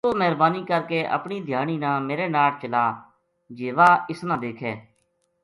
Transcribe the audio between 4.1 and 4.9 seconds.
اس نا دیکھے‘‘